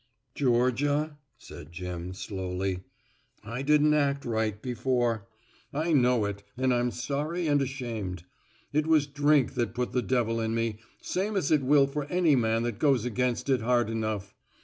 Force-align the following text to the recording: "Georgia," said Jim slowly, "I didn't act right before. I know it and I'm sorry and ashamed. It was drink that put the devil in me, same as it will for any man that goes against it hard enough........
"Georgia," 0.33 1.19
said 1.37 1.71
Jim 1.71 2.11
slowly, 2.11 2.79
"I 3.43 3.61
didn't 3.61 3.93
act 3.93 4.25
right 4.25 4.59
before. 4.59 5.27
I 5.71 5.93
know 5.93 6.25
it 6.25 6.41
and 6.57 6.73
I'm 6.73 6.89
sorry 6.89 7.45
and 7.45 7.61
ashamed. 7.61 8.23
It 8.73 8.87
was 8.87 9.05
drink 9.05 9.53
that 9.53 9.75
put 9.75 9.91
the 9.91 10.01
devil 10.01 10.41
in 10.41 10.55
me, 10.55 10.79
same 11.03 11.35
as 11.35 11.51
it 11.51 11.61
will 11.61 11.85
for 11.85 12.05
any 12.05 12.35
man 12.35 12.63
that 12.63 12.79
goes 12.79 13.05
against 13.05 13.47
it 13.47 13.61
hard 13.61 13.91
enough........ 13.91 14.33